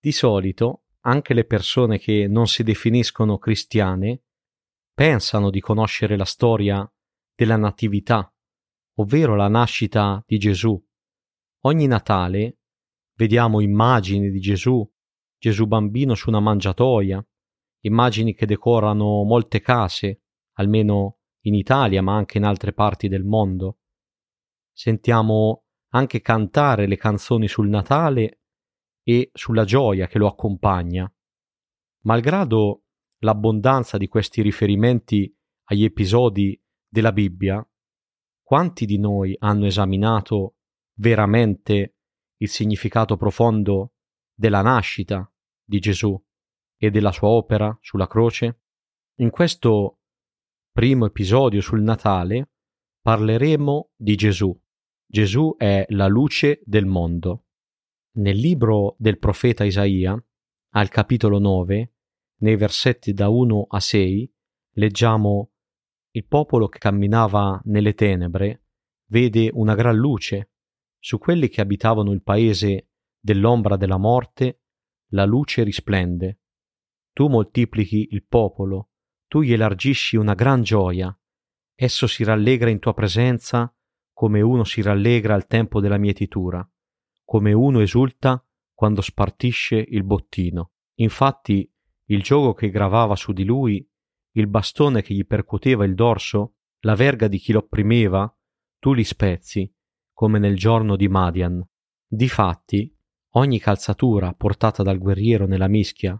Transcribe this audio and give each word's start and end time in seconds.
Di 0.00 0.12
solito 0.12 0.84
anche 1.00 1.34
le 1.34 1.44
persone 1.44 1.98
che 1.98 2.28
non 2.28 2.46
si 2.46 2.62
definiscono 2.62 3.36
cristiane 3.38 4.22
pensano 4.94 5.50
di 5.50 5.60
conoscere 5.60 6.16
la 6.16 6.24
storia 6.24 6.88
della 7.34 7.56
Natività, 7.56 8.32
ovvero 8.96 9.34
la 9.34 9.48
nascita 9.48 10.22
di 10.24 10.38
Gesù. 10.38 10.80
Ogni 11.62 11.86
Natale 11.86 12.58
vediamo 13.14 13.60
immagini 13.60 14.30
di 14.30 14.38
Gesù, 14.38 14.88
Gesù 15.36 15.66
bambino 15.66 16.14
su 16.14 16.28
una 16.28 16.40
mangiatoia, 16.40 17.24
immagini 17.80 18.34
che 18.34 18.46
decorano 18.46 19.24
molte 19.24 19.60
case, 19.60 20.22
almeno 20.54 21.18
in 21.42 21.54
Italia 21.54 22.02
ma 22.02 22.14
anche 22.14 22.38
in 22.38 22.44
altre 22.44 22.72
parti 22.72 23.08
del 23.08 23.24
mondo. 23.24 23.78
Sentiamo 24.72 25.64
anche 25.88 26.20
cantare 26.20 26.86
le 26.86 26.96
canzoni 26.96 27.48
sul 27.48 27.68
Natale 27.68 28.42
e 29.08 29.30
sulla 29.32 29.64
gioia 29.64 30.06
che 30.06 30.18
lo 30.18 30.26
accompagna. 30.26 31.10
Malgrado 32.02 32.82
l'abbondanza 33.20 33.96
di 33.96 34.06
questi 34.06 34.42
riferimenti 34.42 35.34
agli 35.70 35.84
episodi 35.84 36.62
della 36.86 37.10
Bibbia, 37.10 37.66
quanti 38.42 38.84
di 38.84 38.98
noi 38.98 39.34
hanno 39.38 39.64
esaminato 39.64 40.56
veramente 40.98 41.94
il 42.36 42.50
significato 42.50 43.16
profondo 43.16 43.94
della 44.34 44.60
nascita 44.60 45.32
di 45.64 45.78
Gesù 45.78 46.22
e 46.76 46.90
della 46.90 47.10
sua 47.10 47.28
opera 47.28 47.74
sulla 47.80 48.06
croce? 48.06 48.60
In 49.20 49.30
questo 49.30 50.00
primo 50.70 51.06
episodio 51.06 51.62
sul 51.62 51.80
Natale 51.80 52.50
parleremo 53.00 53.92
di 53.96 54.16
Gesù. 54.16 54.54
Gesù 55.06 55.54
è 55.56 55.86
la 55.88 56.08
luce 56.08 56.60
del 56.66 56.84
mondo. 56.84 57.44
Nel 58.18 58.36
libro 58.36 58.96
del 58.98 59.16
profeta 59.16 59.62
Isaia, 59.62 60.20
al 60.70 60.88
capitolo 60.88 61.38
9, 61.38 61.92
nei 62.38 62.56
versetti 62.56 63.12
da 63.12 63.28
1 63.28 63.66
a 63.68 63.78
6, 63.78 64.34
leggiamo 64.72 65.52
Il 66.10 66.26
popolo 66.26 66.66
che 66.66 66.80
camminava 66.80 67.60
nelle 67.66 67.94
tenebre 67.94 68.64
vede 69.06 69.50
una 69.52 69.76
gran 69.76 69.94
luce. 69.94 70.50
Su 70.98 71.18
quelli 71.18 71.48
che 71.48 71.60
abitavano 71.60 72.10
il 72.10 72.24
paese 72.24 72.88
dell'ombra 73.20 73.76
della 73.76 73.98
morte, 73.98 74.62
la 75.10 75.24
luce 75.24 75.62
risplende. 75.62 76.40
Tu 77.12 77.28
moltiplichi 77.28 78.08
il 78.10 78.24
popolo, 78.24 78.90
tu 79.28 79.42
gli 79.42 79.52
elargisci 79.52 80.16
una 80.16 80.34
gran 80.34 80.62
gioia. 80.62 81.16
Esso 81.72 82.08
si 82.08 82.24
rallegra 82.24 82.68
in 82.68 82.80
tua 82.80 82.94
presenza 82.94 83.72
come 84.12 84.40
uno 84.40 84.64
si 84.64 84.82
rallegra 84.82 85.34
al 85.34 85.46
tempo 85.46 85.80
della 85.80 85.98
mietitura, 85.98 86.68
come 87.28 87.52
uno 87.52 87.80
esulta 87.80 88.42
quando 88.72 89.02
spartisce 89.02 89.76
il 89.76 90.02
bottino. 90.02 90.70
Infatti 91.00 91.70
il 92.06 92.22
gioco 92.22 92.54
che 92.54 92.70
gravava 92.70 93.16
su 93.16 93.34
di 93.34 93.44
lui, 93.44 93.86
il 94.36 94.46
bastone 94.46 95.02
che 95.02 95.12
gli 95.12 95.26
percuoteva 95.26 95.84
il 95.84 95.94
dorso, 95.94 96.54
la 96.80 96.94
verga 96.94 97.28
di 97.28 97.36
chi 97.36 97.52
lo 97.52 97.58
opprimeva, 97.58 98.34
tu 98.78 98.94
li 98.94 99.04
spezzi, 99.04 99.70
come 100.10 100.38
nel 100.38 100.56
giorno 100.56 100.96
di 100.96 101.06
Madian. 101.06 101.62
Difatti, 102.06 102.96
ogni 103.32 103.58
calzatura 103.58 104.32
portata 104.32 104.82
dal 104.82 104.96
guerriero 104.96 105.46
nella 105.46 105.68
mischia, 105.68 106.18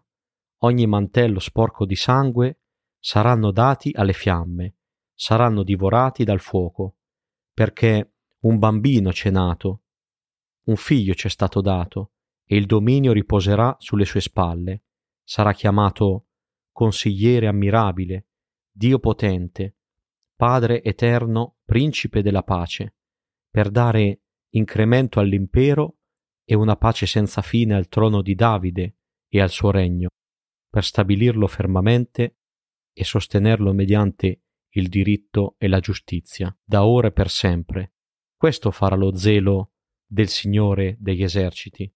ogni 0.58 0.86
mantello 0.86 1.38
sporco 1.38 1.86
di 1.86 1.96
sangue, 1.96 2.64
saranno 2.98 3.50
dati 3.50 3.92
alle 3.94 4.12
fiamme, 4.12 4.76
saranno 5.14 5.62
divorati 5.62 6.24
dal 6.24 6.40
fuoco, 6.40 6.98
perché 7.54 8.16
un 8.40 8.58
bambino 8.58 9.10
c'è 9.10 9.30
nato, 9.30 9.84
un 10.68 10.76
figlio 10.76 11.14
c'è 11.14 11.28
stato 11.28 11.60
dato, 11.60 12.12
e 12.44 12.56
il 12.56 12.66
dominio 12.66 13.12
riposerà 13.12 13.76
sulle 13.78 14.04
sue 14.04 14.20
spalle 14.20 14.84
sarà 15.22 15.52
chiamato 15.52 16.28
consigliere 16.72 17.46
ammirabile, 17.46 18.28
Dio 18.70 18.98
potente, 18.98 19.76
Padre 20.34 20.82
eterno, 20.82 21.56
principe 21.64 22.22
della 22.22 22.42
pace, 22.42 22.94
per 23.50 23.70
dare 23.70 24.20
incremento 24.50 25.20
all'impero 25.20 25.98
e 26.44 26.54
una 26.54 26.76
pace 26.76 27.04
senza 27.04 27.42
fine 27.42 27.74
al 27.74 27.88
trono 27.88 28.22
di 28.22 28.34
Davide 28.34 28.96
e 29.28 29.40
al 29.40 29.50
suo 29.50 29.70
regno, 29.70 30.08
per 30.70 30.84
stabilirlo 30.84 31.46
fermamente 31.46 32.38
e 32.92 33.04
sostenerlo 33.04 33.72
mediante 33.74 34.42
il 34.70 34.88
diritto 34.88 35.56
e 35.58 35.68
la 35.68 35.80
giustizia, 35.80 36.56
da 36.62 36.86
ora 36.86 37.08
e 37.08 37.12
per 37.12 37.28
sempre. 37.28 37.94
Questo 38.36 38.70
farà 38.70 38.96
lo 38.96 39.14
zelo 39.14 39.72
del 40.08 40.28
Signore 40.28 40.96
degli 40.98 41.22
eserciti. 41.22 41.92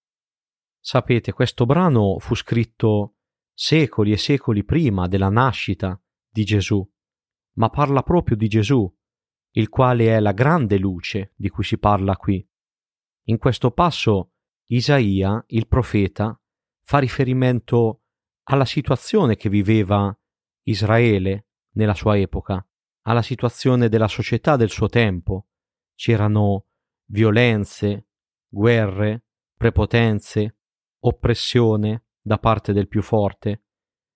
Sapete, 0.79 1.31
questo 1.33 1.65
brano 1.65 2.19
fu 2.19 2.35
scritto 2.35 3.15
secoli 3.53 4.11
e 4.11 4.17
secoli 4.17 4.63
prima 4.63 5.07
della 5.07 5.29
nascita 5.29 5.99
di 6.29 6.43
Gesù, 6.43 6.87
ma 7.53 7.69
parla 7.69 8.03
proprio 8.03 8.35
di 8.35 8.47
Gesù, 8.47 8.91
il 9.55 9.69
quale 9.69 10.07
è 10.07 10.19
la 10.19 10.31
grande 10.31 10.77
luce 10.77 11.33
di 11.35 11.49
cui 11.49 11.63
si 11.63 11.77
parla 11.77 12.15
qui. 12.15 12.45
In 13.27 13.37
questo 13.37 13.71
passo 13.71 14.33
Isaia, 14.65 15.43
il 15.47 15.67
profeta, 15.67 16.39
fa 16.81 16.97
riferimento 16.99 18.03
alla 18.43 18.65
situazione 18.65 19.35
che 19.35 19.49
viveva 19.49 20.15
Israele 20.63 21.47
nella 21.73 21.93
sua 21.93 22.17
epoca, 22.17 22.65
alla 23.03 23.21
situazione 23.21 23.89
della 23.89 24.07
società 24.07 24.55
del 24.55 24.69
suo 24.69 24.87
tempo. 24.87 25.47
C'erano 25.95 26.67
violenze, 27.13 28.07
guerre, 28.49 29.25
prepotenze, 29.55 30.57
oppressione, 31.01 32.05
da 32.19 32.39
parte 32.39 32.73
del 32.73 32.87
più 32.87 33.03
forte. 33.03 33.65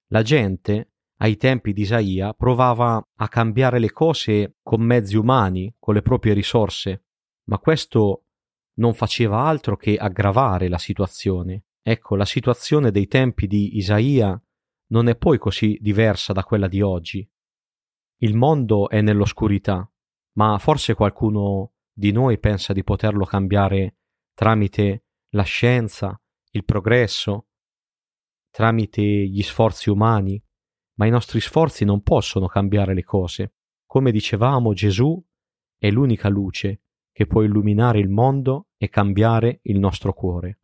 La 0.08 0.24
gente, 0.24 0.94
ai 1.18 1.38
tempi 1.38 1.74
di 1.74 1.82
Isaia, 1.82 2.34
provava 2.34 3.06
a 3.18 3.28
cambiare 3.28 3.78
le 3.78 3.92
cose 3.92 4.56
con 4.64 4.82
mezzi 4.82 5.16
umani, 5.16 5.76
con 5.78 5.94
le 5.94 6.02
proprie 6.02 6.34
risorse, 6.34 7.06
ma 7.50 7.60
questo 7.60 8.26
non 8.78 8.94
faceva 8.96 9.42
altro 9.42 9.78
che 9.78 9.96
aggravare 9.98 10.68
la 10.68 10.80
situazione. 10.80 11.66
Ecco, 11.84 12.16
la 12.16 12.26
situazione 12.26 12.90
dei 12.90 13.08
tempi 13.08 13.46
di 13.46 13.78
Isaia 13.78 14.42
non 14.88 15.08
è 15.08 15.16
poi 15.16 15.38
così 15.38 15.78
diversa 15.80 16.34
da 16.34 16.44
quella 16.44 16.68
di 16.68 16.82
oggi. 16.82 17.30
Il 18.22 18.36
mondo 18.36 18.90
è 18.90 19.02
nell'oscurità, 19.02 19.88
ma 20.34 20.58
forse 20.58 20.96
qualcuno 20.96 21.74
di 21.98 22.12
noi 22.12 22.38
pensa 22.38 22.74
di 22.74 22.84
poterlo 22.84 23.26
cambiare 23.26 23.96
tramite 24.36 25.06
la 25.30 25.42
scienza, 25.42 26.22
il 26.52 26.64
progresso, 26.64 27.48
tramite 28.52 29.02
gli 29.02 29.42
sforzi 29.42 29.90
umani, 29.90 30.40
ma 31.00 31.08
i 31.08 31.10
nostri 31.10 31.42
sforzi 31.42 31.86
non 31.86 32.04
possono 32.04 32.46
cambiare 32.46 32.94
le 32.94 33.04
cose. 33.04 33.56
Come 33.88 34.12
dicevamo, 34.12 34.74
Gesù 34.74 35.20
è 35.76 35.90
l'unica 35.90 36.30
luce 36.30 36.84
che 37.12 37.26
può 37.26 37.42
illuminare 37.42 37.98
il 37.98 38.10
mondo 38.10 38.68
e 38.78 38.90
cambiare 38.90 39.62
il 39.64 39.80
nostro 39.80 40.14
cuore. 40.14 40.60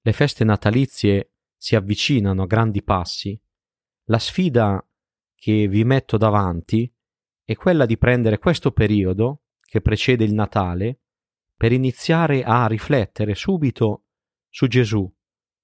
Le 0.00 0.12
feste 0.12 0.44
natalizie 0.44 1.32
si 1.56 1.74
avvicinano 1.74 2.42
a 2.42 2.46
grandi 2.46 2.84
passi. 2.84 3.36
La 4.04 4.20
sfida 4.20 4.80
che 5.34 5.66
vi 5.66 5.82
metto 5.82 6.16
davanti 6.16 6.88
è 7.42 7.56
quella 7.56 7.84
di 7.84 7.98
prendere 7.98 8.38
questo 8.38 8.70
periodo 8.70 9.40
che 9.76 9.82
precede 9.82 10.24
il 10.24 10.32
Natale 10.32 11.00
per 11.54 11.70
iniziare 11.70 12.42
a 12.42 12.66
riflettere 12.66 13.34
subito 13.34 14.04
su 14.48 14.66
Gesù 14.68 15.06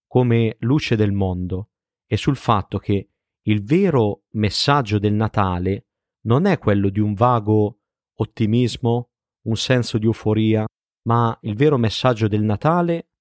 come 0.07 0.57
luce 0.61 0.97
del 0.97 1.13
mondo 1.13 1.71
e 2.07 2.19
sul 2.19 2.37
fatto 2.37 2.77
che 2.77 3.09
il 3.41 3.63
vero 3.63 4.25
messaggio 4.33 4.99
del 4.99 5.15
Natale 5.15 5.87
non 6.27 6.45
è 6.45 6.59
quello 6.59 6.91
di 6.91 7.01
un 7.01 7.15
vago 7.15 7.81
ottimismo, 8.17 9.13
un 9.47 9.57
senso 9.57 9.97
di 9.97 10.05
euforia, 10.05 10.67
ma 11.07 11.37
il 11.41 11.57
vero 11.57 11.79
messaggio 11.79 12.29
del 12.29 12.43
Natale 12.43 13.13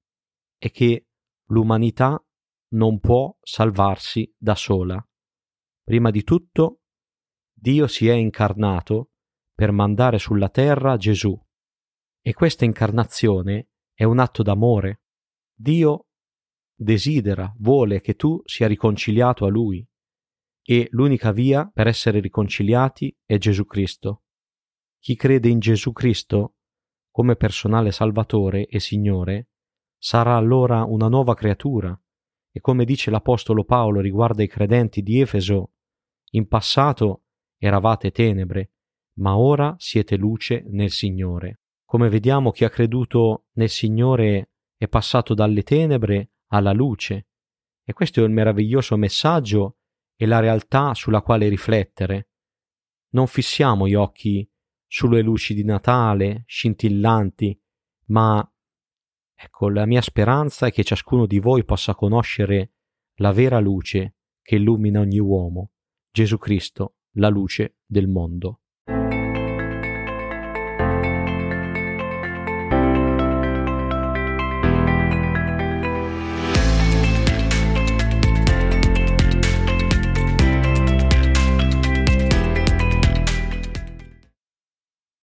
è 0.57 0.69
che 0.71 1.07
l'umanità 1.45 2.21
non 2.73 2.99
può 2.99 3.33
salvarsi 3.41 4.29
da 4.37 4.55
sola. 4.55 5.01
Prima 5.83 6.11
di 6.11 6.23
tutto, 6.23 6.81
Dio 7.53 7.87
si 7.87 8.09
è 8.09 8.13
incarnato 8.13 9.10
per 9.61 9.71
mandare 9.71 10.17
sulla 10.17 10.49
terra 10.49 10.97
Gesù. 10.97 11.39
E 12.19 12.33
questa 12.33 12.65
incarnazione 12.65 13.69
è 13.93 14.03
un 14.05 14.17
atto 14.17 14.41
d'amore. 14.41 15.03
Dio 15.53 16.07
desidera, 16.73 17.53
vuole 17.59 18.01
che 18.01 18.15
tu 18.15 18.41
sia 18.43 18.65
riconciliato 18.65 19.45
a 19.45 19.49
Lui 19.49 19.87
e 20.63 20.87
l'unica 20.89 21.31
via 21.31 21.69
per 21.71 21.85
essere 21.85 22.21
riconciliati 22.21 23.15
è 23.23 23.37
Gesù 23.37 23.65
Cristo. 23.65 24.23
Chi 24.97 25.15
crede 25.15 25.49
in 25.49 25.59
Gesù 25.59 25.91
Cristo 25.91 26.55
come 27.11 27.35
personale 27.35 27.91
Salvatore 27.91 28.65
e 28.65 28.79
Signore 28.79 29.49
sarà 29.95 30.37
allora 30.37 30.85
una 30.85 31.07
nuova 31.07 31.35
creatura 31.35 31.95
e 32.51 32.59
come 32.61 32.83
dice 32.83 33.11
l'Apostolo 33.11 33.63
Paolo 33.63 33.99
riguardo 33.99 34.41
ai 34.41 34.47
credenti 34.47 35.03
di 35.03 35.21
Efeso, 35.21 35.73
in 36.31 36.47
passato 36.47 37.25
eravate 37.59 38.09
tenebre, 38.09 38.71
ma 39.21 39.37
ora 39.37 39.75
siete 39.77 40.17
luce 40.17 40.63
nel 40.67 40.89
Signore. 40.89 41.61
Come 41.85 42.09
vediamo 42.09 42.51
chi 42.51 42.65
ha 42.65 42.69
creduto 42.69 43.45
nel 43.53 43.69
Signore 43.69 44.51
è 44.75 44.87
passato 44.87 45.33
dalle 45.33 45.63
tenebre 45.63 46.31
alla 46.47 46.73
luce. 46.73 47.27
E 47.83 47.93
questo 47.93 48.21
è 48.21 48.23
il 48.23 48.31
meraviglioso 48.31 48.97
messaggio 48.97 49.77
e 50.15 50.25
la 50.25 50.39
realtà 50.39 50.93
sulla 50.93 51.21
quale 51.21 51.47
riflettere. 51.49 52.29
Non 53.09 53.27
fissiamo 53.27 53.87
gli 53.87 53.93
occhi 53.93 54.49
sulle 54.87 55.21
luci 55.21 55.53
di 55.53 55.63
Natale, 55.63 56.43
scintillanti, 56.47 57.59
ma 58.05 58.45
ecco, 59.35 59.69
la 59.69 59.85
mia 59.85 60.01
speranza 60.01 60.67
è 60.67 60.71
che 60.71 60.83
ciascuno 60.83 61.25
di 61.25 61.39
voi 61.39 61.63
possa 61.63 61.93
conoscere 61.93 62.73
la 63.15 63.31
vera 63.31 63.59
luce 63.59 64.15
che 64.41 64.55
illumina 64.55 64.99
ogni 64.99 65.19
uomo, 65.19 65.73
Gesù 66.09 66.37
Cristo, 66.37 66.95
la 67.15 67.29
luce 67.29 67.77
del 67.85 68.07
mondo. 68.07 68.60